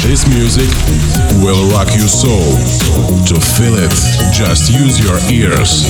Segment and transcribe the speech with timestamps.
[0.00, 0.70] This music
[1.44, 2.56] will rock your soul.
[3.26, 3.92] To feel it,
[4.32, 5.84] just use your ears.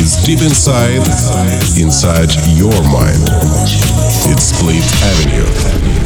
[0.00, 1.04] It's deep inside,
[1.78, 3.28] inside your mind.
[4.24, 5.98] It's Split Avenue.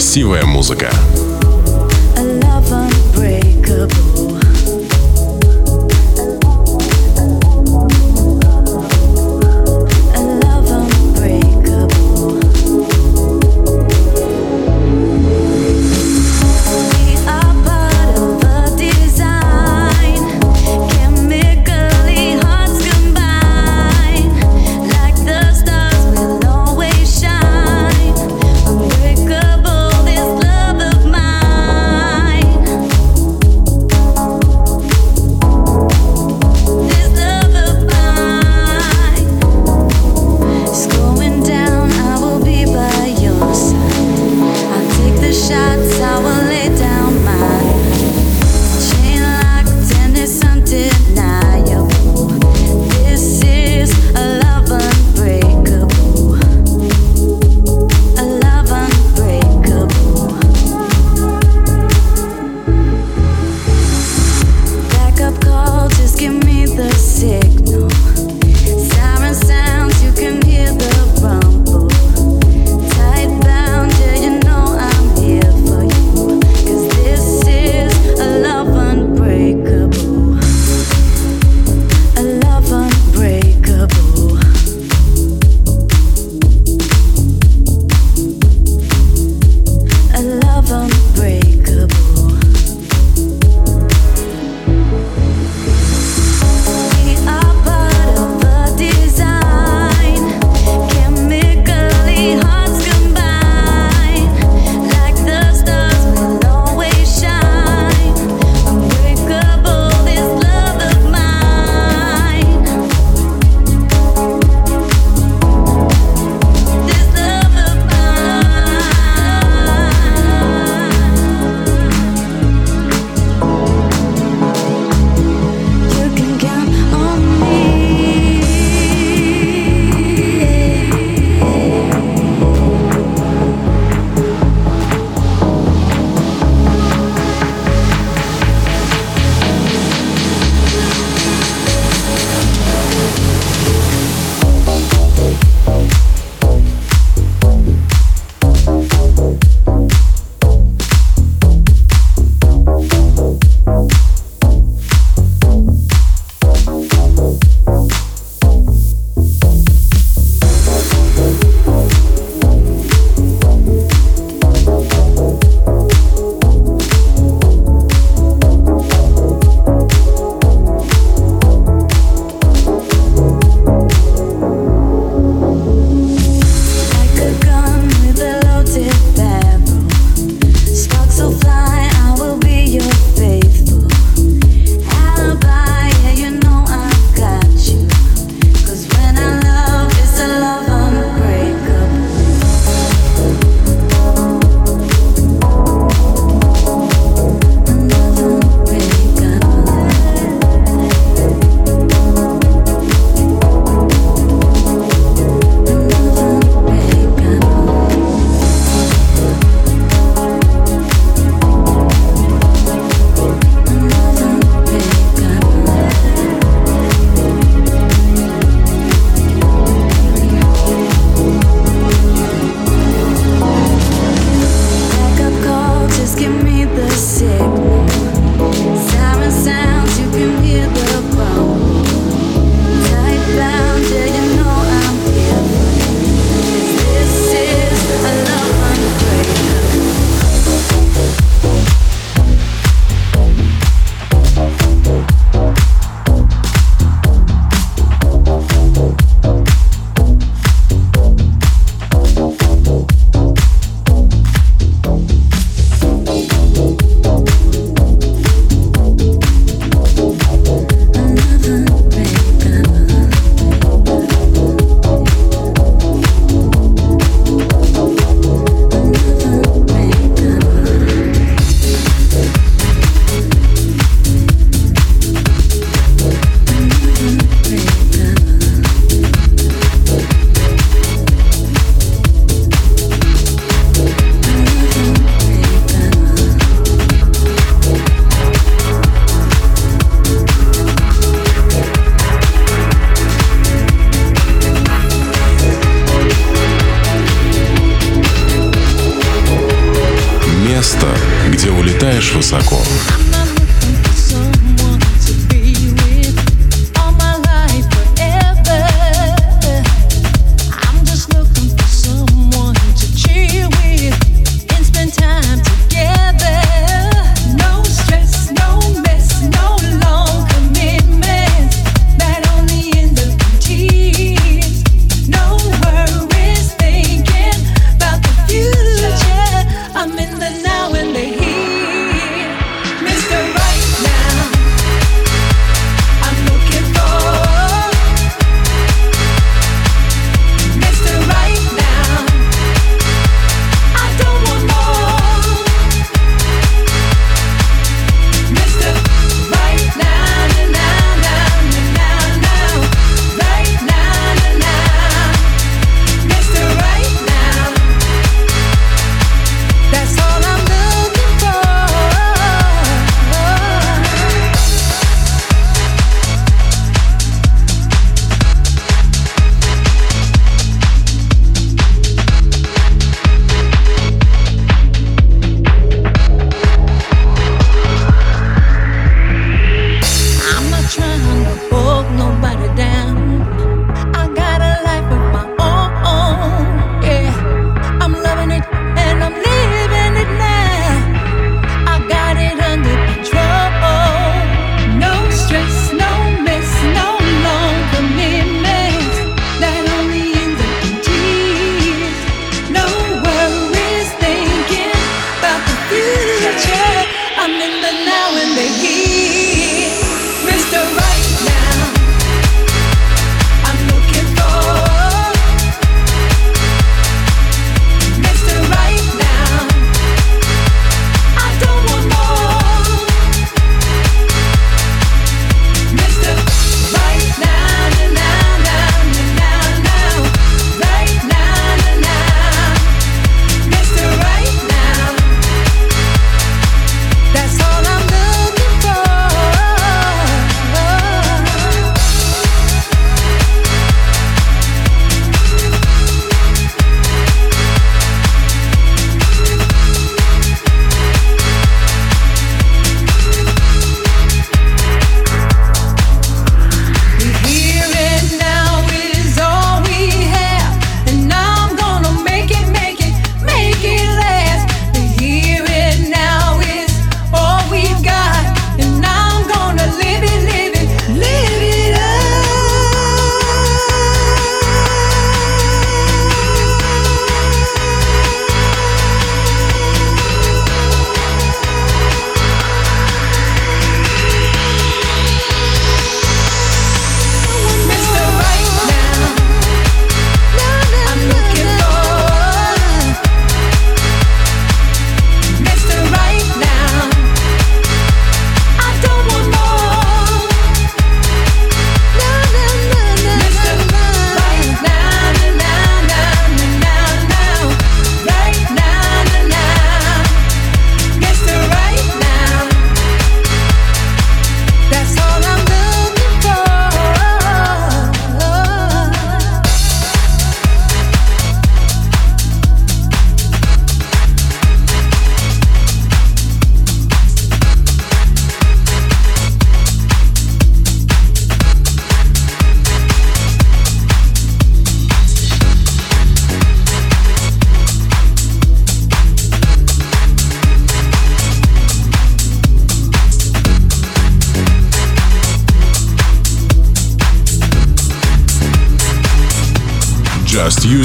[0.00, 0.90] красивая музыка.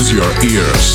[0.06, 0.95] Use your ears.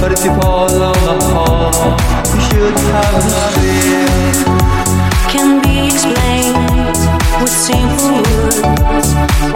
[0.00, 2.00] but if you follow my heart,
[2.32, 4.06] you should have a fear.
[5.32, 6.96] Can be explained
[7.40, 9.08] with simple words,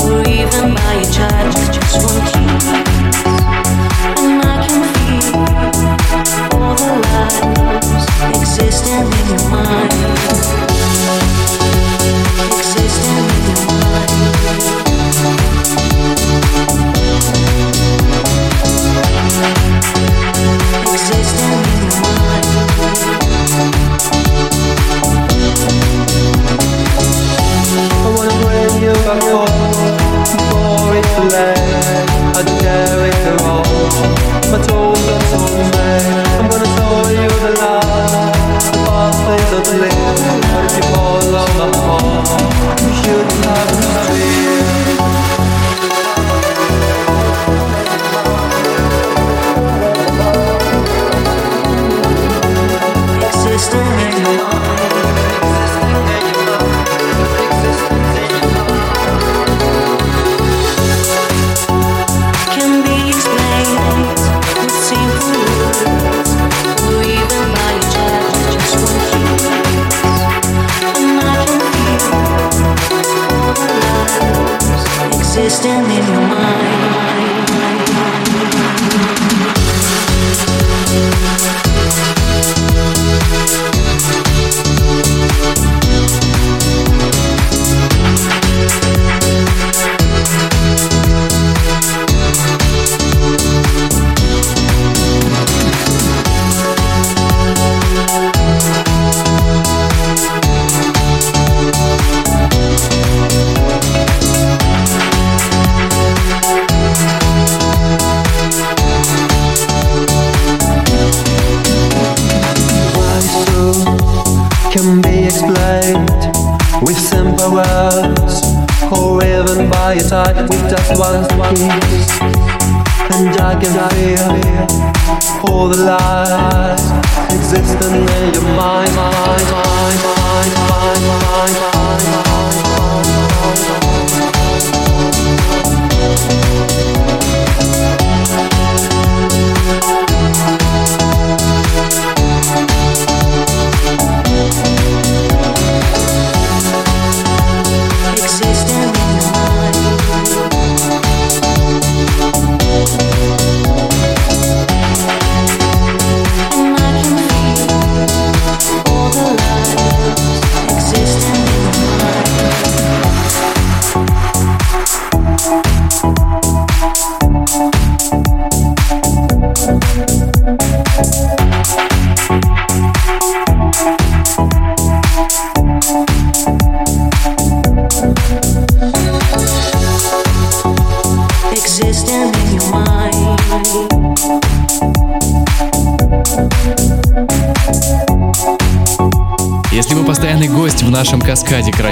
[0.04, 2.66] or even by a child just one kiss.
[4.20, 5.36] And I can feel
[6.56, 8.06] all the lives
[8.36, 10.39] existing in your mind.
[41.90, 42.89] 好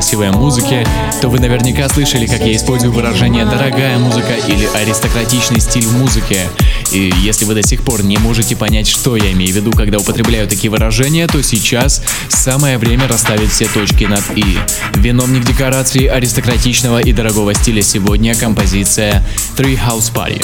[0.08, 0.86] красивой музыки,
[1.20, 6.48] то вы наверняка слышали, как я использую выражение «дорогая музыка» или «аристократичный стиль в музыке».
[6.92, 9.98] И если вы до сих пор не можете понять, что я имею в виду, когда
[9.98, 14.58] употребляю такие выражения, то сейчас самое время расставить все точки над «и».
[14.94, 19.22] Виновник декорации аристократичного и дорогого стиля сегодня композиция
[19.58, 20.42] «Three House Party».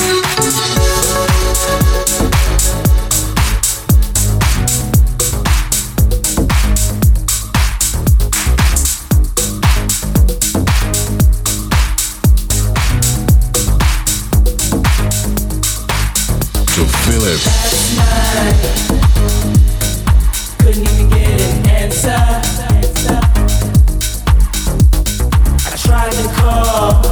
[25.85, 27.03] Tried to call,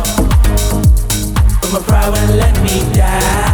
[1.61, 3.52] but my pride wouldn't let me die.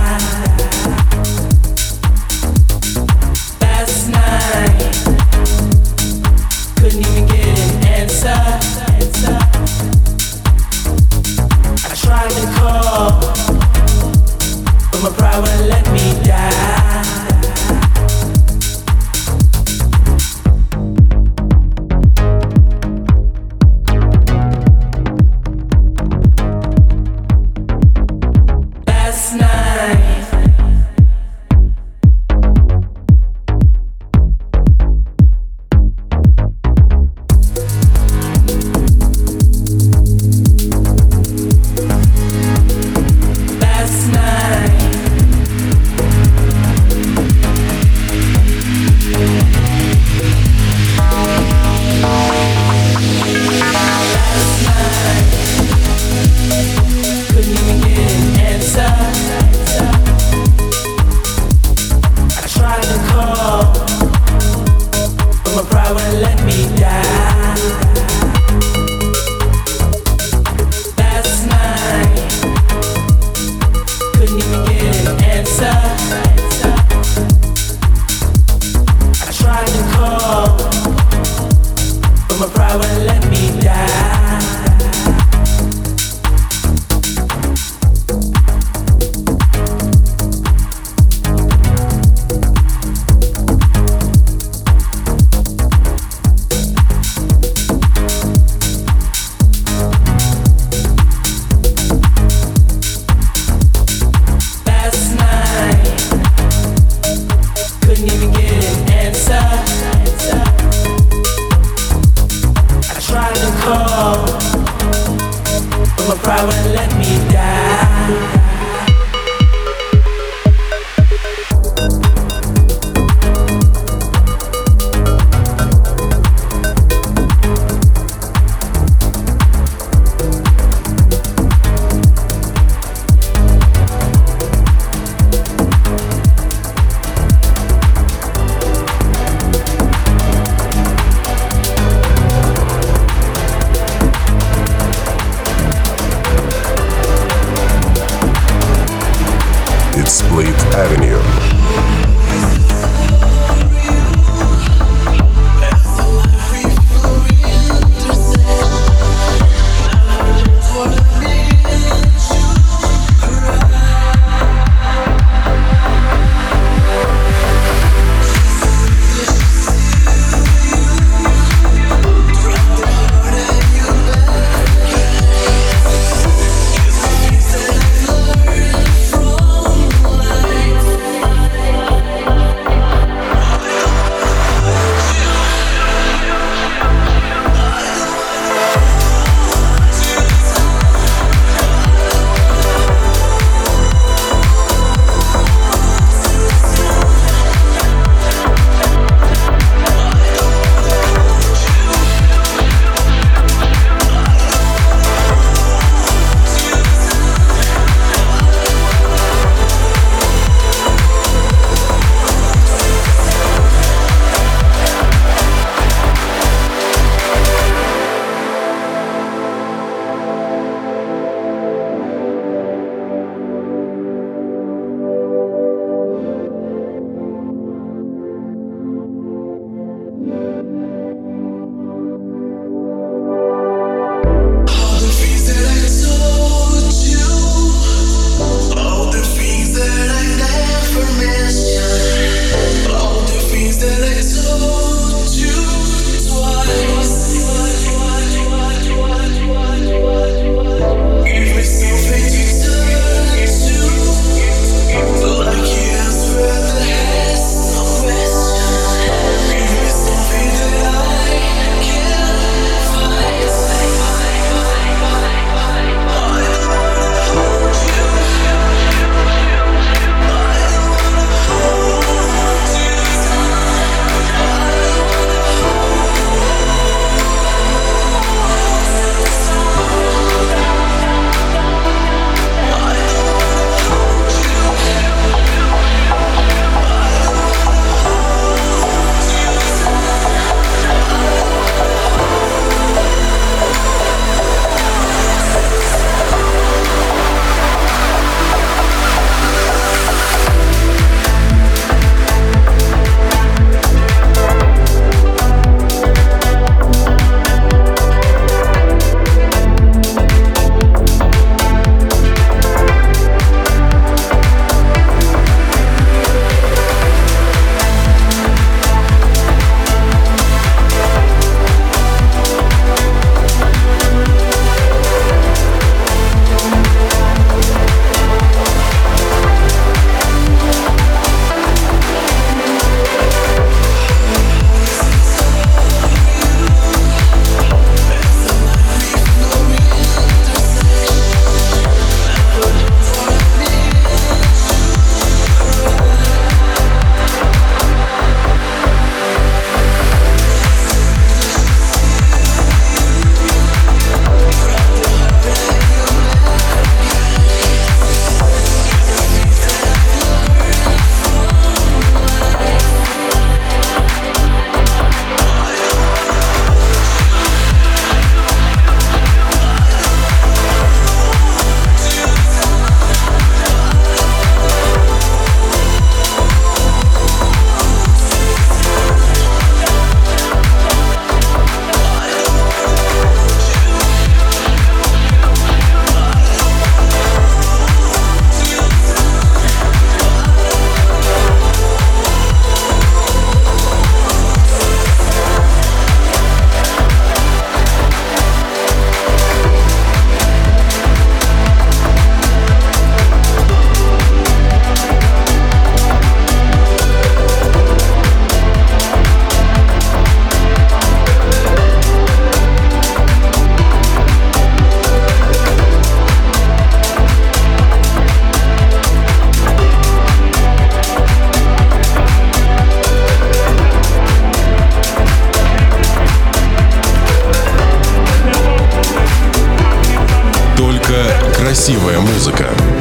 [432.39, 432.98] музыка.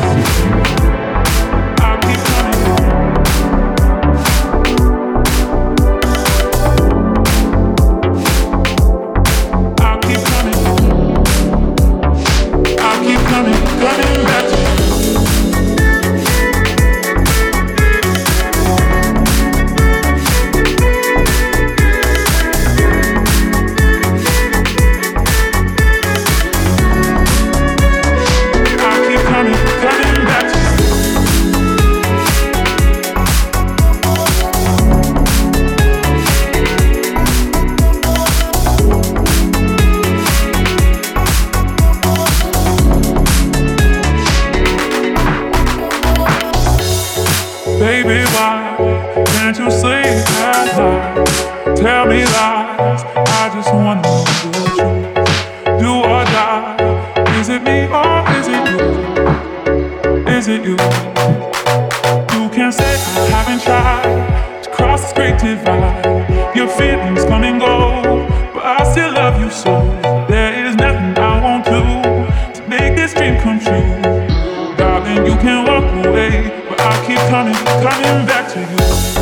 [78.28, 79.17] back to you.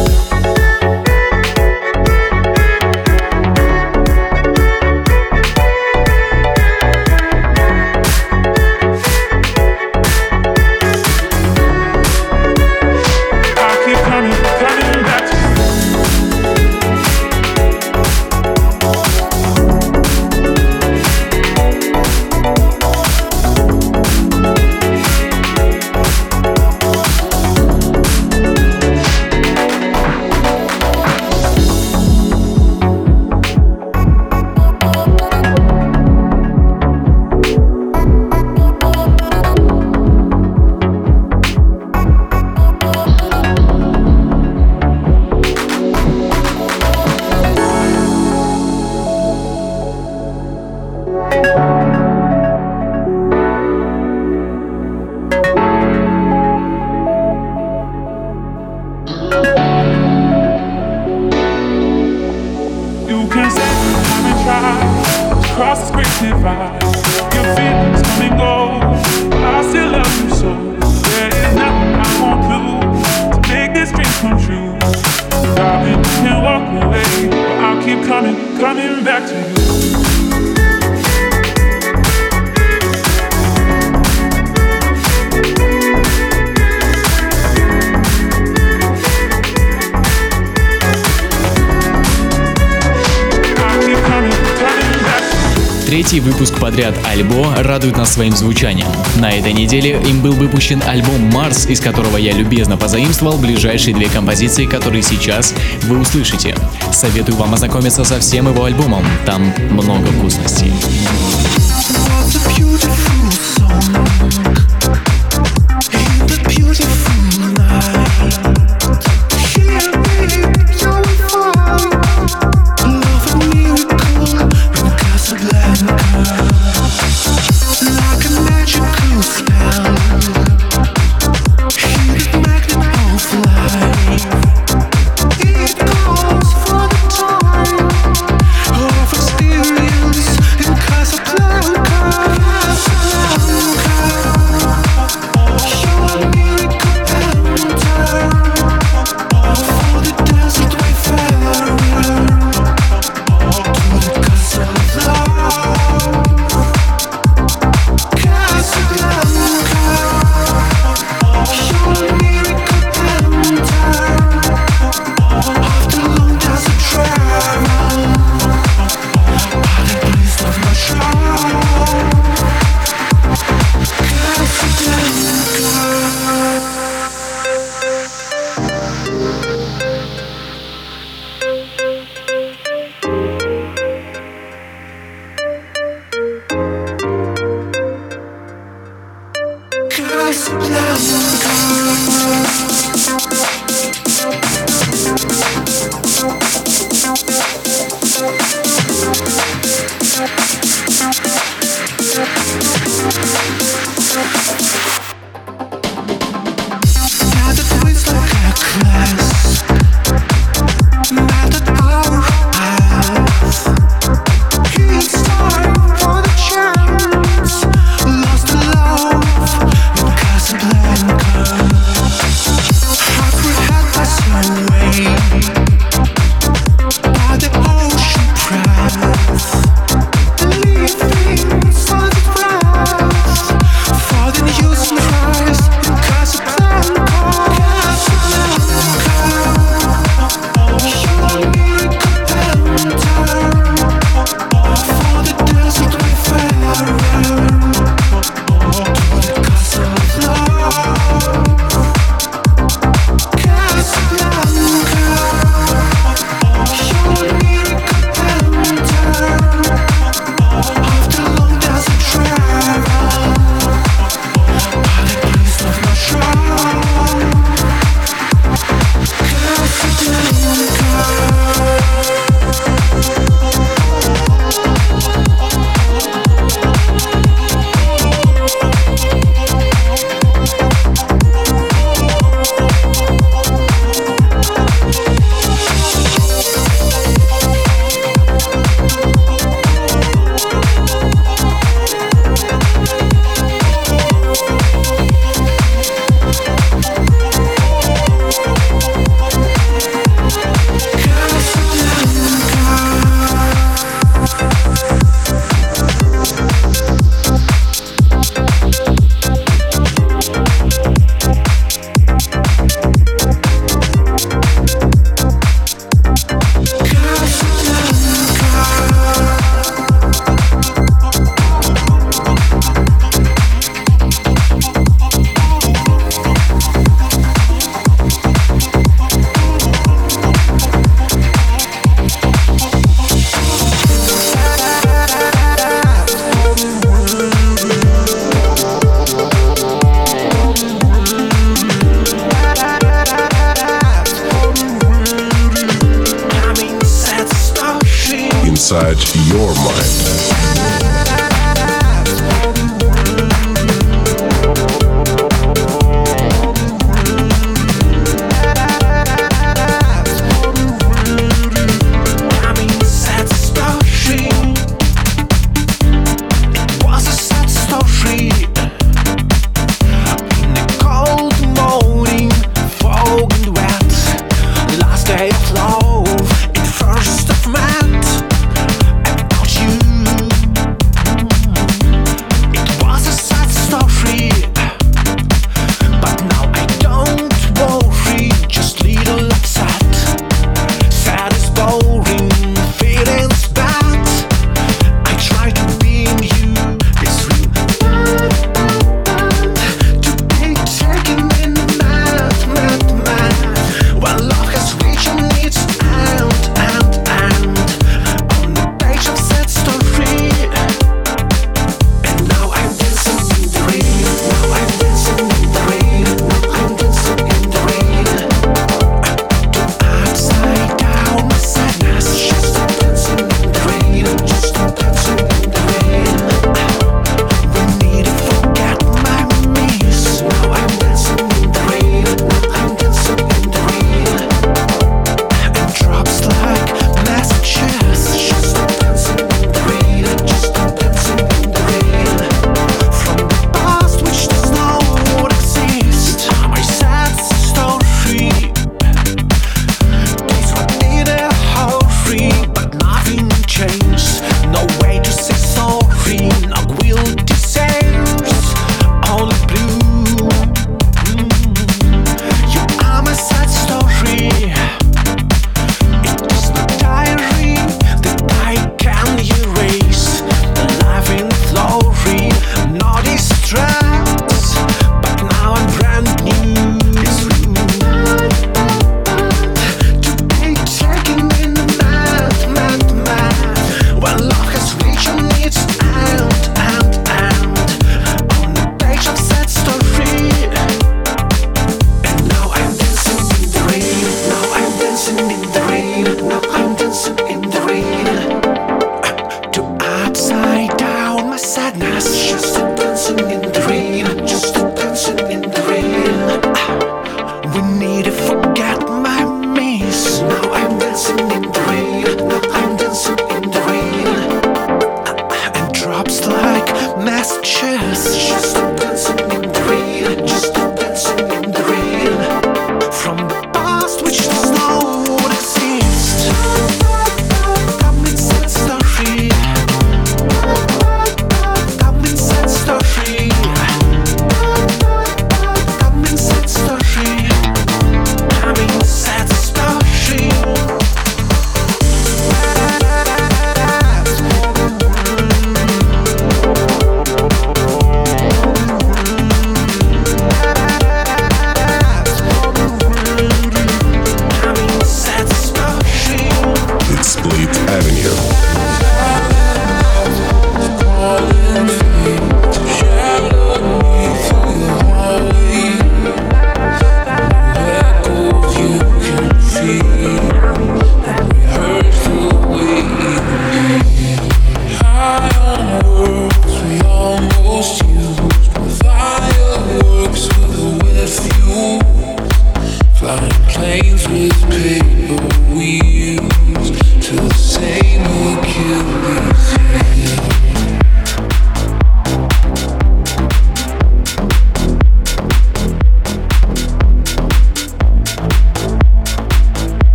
[96.06, 98.88] Третий выпуск подряд Альбо радует нас своим звучанием.
[99.16, 104.08] На этой неделе им был выпущен альбом «Марс», из которого я любезно позаимствовал ближайшие две
[104.08, 106.56] композиции, которые сейчас вы услышите.
[106.92, 110.72] Советую вам ознакомиться со всем его альбомом, там много вкусностей.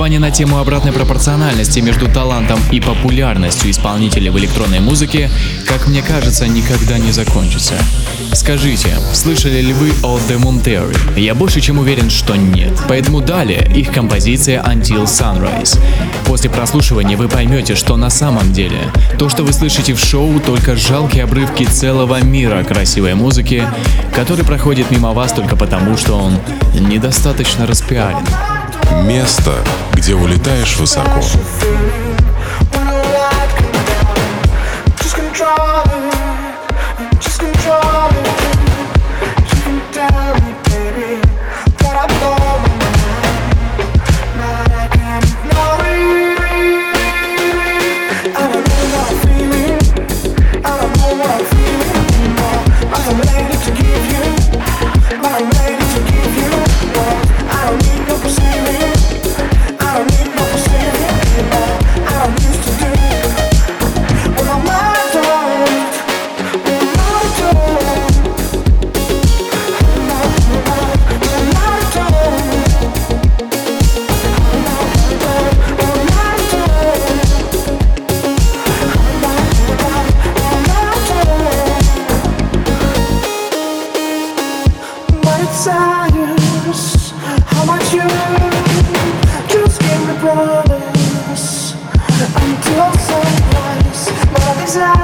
[0.00, 5.30] Негодование на тему обратной пропорциональности между талантом и популярностью исполнителя в электронной музыке,
[5.66, 7.74] как мне кажется, никогда не закончится.
[8.32, 11.20] Скажите, слышали ли вы о The Monterey?
[11.20, 12.72] Я больше чем уверен, что нет.
[12.88, 15.78] Поэтому далее их композиция Until Sunrise.
[16.24, 18.78] После прослушивания вы поймете, что на самом деле
[19.18, 23.68] то, что вы слышите в шоу, только жалкие обрывки целого мира красивой музыки,
[24.14, 26.38] который проходит мимо вас только потому, что он
[26.88, 28.24] недостаточно распиарен.
[29.04, 29.54] Место,
[29.94, 31.20] где улетаешь высоко.
[94.70, 94.99] as I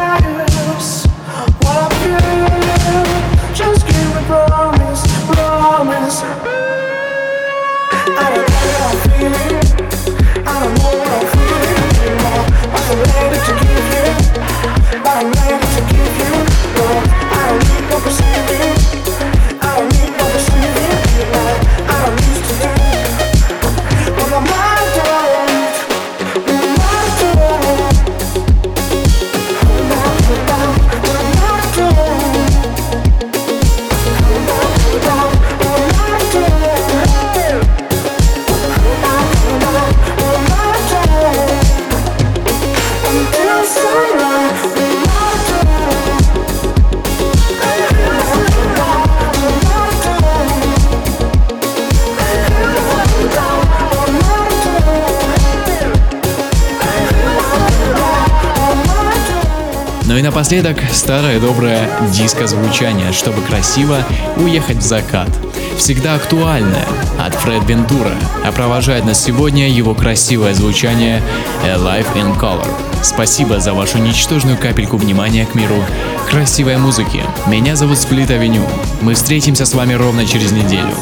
[60.46, 63.98] напоследок старое доброе диско-звучание, чтобы красиво
[64.36, 65.28] уехать в закат.
[65.76, 66.86] Всегда актуальное
[67.18, 68.12] от Фред Вентура,
[68.44, 71.20] а провожает нас сегодня его красивое звучание
[71.64, 72.68] Life in Color.
[73.02, 75.84] Спасибо за вашу ничтожную капельку внимания к миру
[76.30, 77.24] красивой музыки.
[77.48, 78.62] Меня зовут Сплит Авеню.
[79.00, 80.94] Мы встретимся с вами ровно через неделю.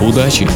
[0.00, 0.48] Удачи!